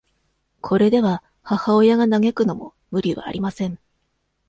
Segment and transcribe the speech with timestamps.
[0.61, 3.77] これでは、母親が嘆くのも、無理はありません。